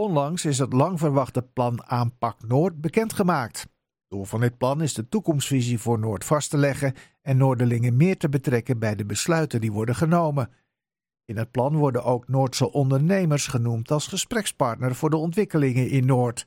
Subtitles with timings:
[0.00, 3.68] Onlangs is het lang verwachte plan Aanpak Noord bekendgemaakt.
[4.08, 8.16] Doel van dit plan is de toekomstvisie voor Noord vast te leggen en Noorderlingen meer
[8.16, 10.50] te betrekken bij de besluiten die worden genomen.
[11.24, 16.46] In het plan worden ook Noordse ondernemers genoemd als gesprekspartner voor de ontwikkelingen in Noord.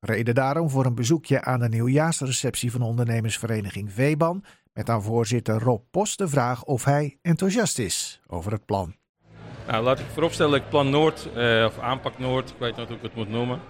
[0.00, 5.82] Reden daarom voor een bezoekje aan de nieuwjaarsreceptie van ondernemersvereniging Veban met aan voorzitter Rob
[5.90, 8.94] Post de vraag of hij enthousiast is over het plan.
[9.66, 12.86] Nou, laat ik vooropstellen dat ik plan Noord, uh, of aanpak Noord, ik weet niet
[12.86, 13.60] hoe ik het moet noemen,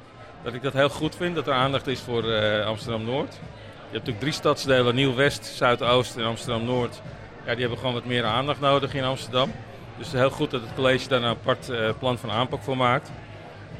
[0.43, 3.33] dat ik dat heel goed vind, dat er aandacht is voor uh, Amsterdam-Noord.
[3.33, 3.41] Je
[3.81, 7.01] hebt natuurlijk drie stadsdelen, Nieuw-West, Zuidoost en Amsterdam-Noord.
[7.45, 9.53] Ja, die hebben gewoon wat meer aandacht nodig in Amsterdam.
[9.97, 12.63] Dus het is heel goed dat het college daar een apart uh, plan van aanpak
[12.63, 13.11] voor maakt.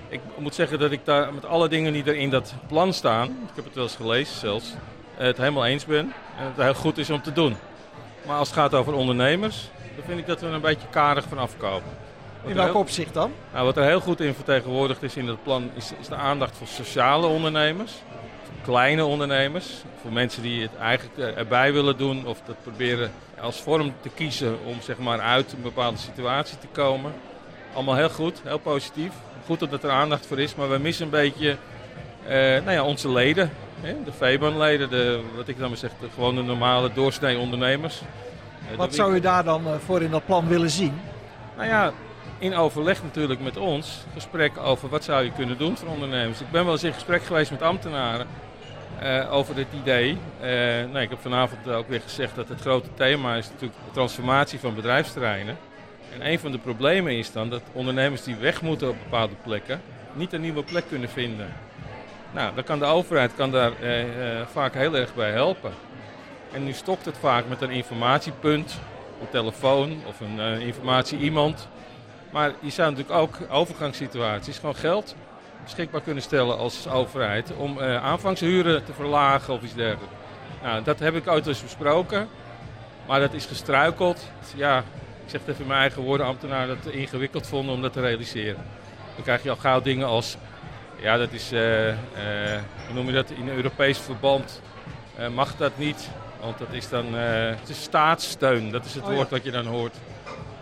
[0.09, 3.29] Ik moet zeggen dat ik daar met alle dingen die er in dat plan staan,
[3.29, 4.75] ik heb het wel eens gelezen zelfs,
[5.15, 6.13] het helemaal eens ben.
[6.39, 7.57] En het heel goed is om te doen.
[8.27, 11.25] Maar als het gaat over ondernemers, dan vind ik dat we er een beetje karig
[11.29, 11.91] van afkomen.
[12.47, 13.33] In welk opzicht dan?
[13.53, 16.57] Nou, wat er heel goed in vertegenwoordigd is in het plan, is, is de aandacht
[16.57, 17.93] voor sociale ondernemers.
[18.43, 19.67] Voor kleine ondernemers.
[20.01, 24.59] Voor mensen die het eigenlijk erbij willen doen of dat proberen als vorm te kiezen
[24.65, 27.13] om zeg maar, uit een bepaalde situatie te komen.
[27.75, 29.13] Allemaal heel goed, heel positief.
[29.47, 31.57] Goed dat er aandacht voor is, maar we missen een beetje
[32.29, 33.51] uh, nou ja, onze leden.
[33.81, 33.95] Hè?
[34.05, 38.01] De VEBAN-leden, de, wat ik dan maar zeg, de gewone normale doorsnee ondernemers.
[38.77, 41.01] Wat zou u daar dan voor in dat plan willen zien?
[41.57, 41.93] Nou ja,
[42.39, 46.41] in overleg natuurlijk met ons gesprek over wat zou je kunnen doen voor ondernemers.
[46.41, 48.27] Ik ben wel eens in gesprek geweest met ambtenaren
[49.03, 50.11] uh, over dit idee.
[50.11, 50.49] Uh,
[50.93, 54.59] nou, ik heb vanavond ook weer gezegd dat het grote thema is natuurlijk de transformatie
[54.59, 55.57] van bedrijfsterreinen.
[56.13, 59.81] En een van de problemen is dan dat ondernemers die weg moeten op bepaalde plekken
[60.13, 61.53] niet een nieuwe plek kunnen vinden.
[62.33, 63.95] Nou, dan kan de overheid kan daar uh,
[64.53, 65.73] vaak heel erg bij helpen.
[66.55, 68.79] En nu stokt het vaak met een informatiepunt,
[69.21, 71.69] een telefoon of een informatie iemand
[72.35, 75.15] maar je zou natuurlijk ook overgangssituaties, gewoon geld
[75.63, 80.15] beschikbaar kunnen stellen als overheid om uh, aanvangshuren te verlagen of iets dergelijks.
[80.63, 82.29] Nou, dat heb ik ooit eens besproken,
[83.07, 84.31] maar dat is gestruikeld.
[84.57, 87.93] Ja, ik zeg het even in mijn eigen woorden, ambtenaren dat ingewikkeld vonden om dat
[87.93, 88.65] te realiseren.
[89.15, 90.37] Dan krijg je al gauw dingen als,
[91.01, 91.95] ja dat is, uh, uh,
[92.87, 94.61] hoe noem je dat, in Europees verband
[95.35, 96.11] mag dat niet.
[96.45, 99.67] Want dat is dan, het is staatssteun, dat is het oh, woord wat je dan
[99.67, 99.95] hoort.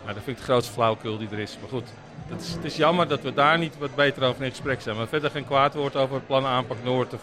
[0.03, 1.57] Nou, dat vind ik de grootste flauwekul die er is.
[1.61, 1.89] Maar goed,
[2.27, 4.97] het is, het is, jammer dat we daar niet wat beter over in gesprek zijn.
[4.97, 7.21] Maar verder geen kwaad woord over het plan aanpak Noord of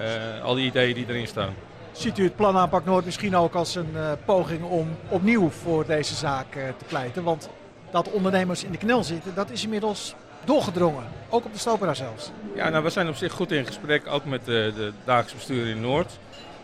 [0.00, 1.54] uh, al die ideeën die erin staan.
[1.92, 5.86] Ziet u het plan aanpak Noord misschien ook als een uh, poging om opnieuw voor
[5.86, 7.22] deze zaak uh, te pleiten?
[7.22, 7.48] Want
[7.90, 10.14] dat ondernemers in de knel zitten, dat is inmiddels
[10.44, 11.04] doorgedrongen.
[11.28, 12.30] Ook op de Stopera zelfs.
[12.54, 15.66] Ja, nou, we zijn op zich goed in gesprek, ook met de, de dagelijks bestuur
[15.66, 16.18] in Noord.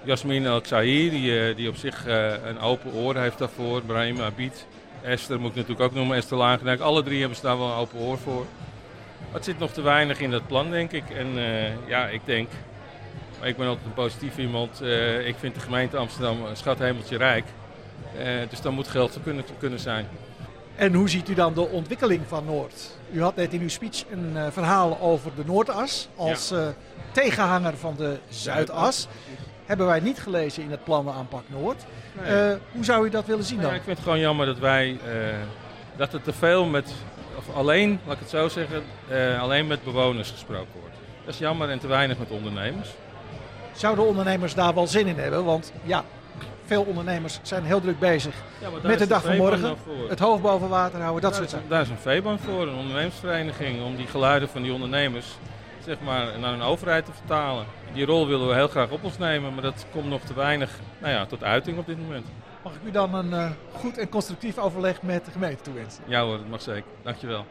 [0.05, 2.07] Jasmin El-Khsair, die, die op zich
[2.45, 3.83] een open oor heeft daarvoor.
[3.83, 4.67] Brahim Abid,
[5.03, 6.81] Esther moet ik natuurlijk ook noemen, Esther Lagendijk.
[6.81, 8.47] Alle drie hebben ze daar wel een open oor voor.
[9.33, 11.11] Het zit nog te weinig in dat plan, denk ik.
[11.11, 12.49] En uh, ja, ik denk,
[13.39, 14.83] maar ik ben altijd een positief iemand.
[14.83, 17.45] Uh, ik vind de gemeente Amsterdam een schathemeltje rijk.
[18.19, 20.07] Uh, dus daar moet geld voor kunnen, kunnen zijn.
[20.77, 22.97] En hoe ziet u dan de ontwikkeling van Noord?
[23.13, 26.75] U had net in uw speech een verhaal over de Noordas als ja.
[27.13, 29.09] tegenhanger van de Zuidas
[29.67, 31.85] hebben wij niet gelezen in het plannenaapak Noord.
[32.23, 32.51] Nee.
[32.51, 33.71] Uh, hoe zou u dat willen zien dan?
[33.71, 34.99] Ja, ik vind het gewoon jammer dat wij uh,
[35.97, 36.93] dat er te veel met,
[37.37, 40.95] of alleen, laat ik het zo zeggen, uh, alleen met bewoners gesproken wordt.
[41.25, 42.91] Dat is jammer en te weinig met ondernemers.
[43.73, 45.45] Zouden ondernemers daar wel zin in hebben?
[45.45, 46.05] Want ja,
[46.65, 49.77] veel ondernemers zijn heel druk bezig ja, met de dag van morgen.
[50.09, 51.69] Het hoofd boven water houden, dat daar soort zaken.
[51.69, 55.27] Daar is een VEBAN voor, een ondernemersvereniging, om die geluiden van die ondernemers
[55.85, 57.67] zeg maar, naar een overheid te vertalen.
[57.93, 60.79] Die rol willen we heel graag op ons nemen, maar dat komt nog te weinig
[60.99, 62.27] nou ja, tot uiting op dit moment.
[62.63, 66.05] Mag ik u dan een uh, goed en constructief overleg met de gemeente toewensen?
[66.07, 66.91] Ja hoor, dat mag zeker.
[67.03, 67.45] Dankjewel.